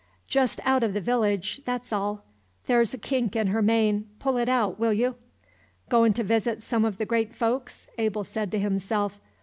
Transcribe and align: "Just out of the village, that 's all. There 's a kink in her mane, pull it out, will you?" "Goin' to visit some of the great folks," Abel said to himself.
"Just 0.27 0.59
out 0.65 0.81
of 0.81 0.95
the 0.95 0.99
village, 0.99 1.61
that 1.65 1.85
's 1.85 1.93
all. 1.93 2.25
There 2.65 2.83
's 2.83 2.91
a 2.91 2.97
kink 2.97 3.35
in 3.35 3.45
her 3.45 3.61
mane, 3.61 4.09
pull 4.17 4.37
it 4.37 4.49
out, 4.49 4.79
will 4.79 4.93
you?" 4.93 5.13
"Goin' 5.89 6.11
to 6.13 6.23
visit 6.23 6.63
some 6.63 6.85
of 6.85 6.97
the 6.97 7.05
great 7.05 7.35
folks," 7.35 7.87
Abel 7.99 8.23
said 8.23 8.49
to 8.53 8.59
himself. 8.59 9.19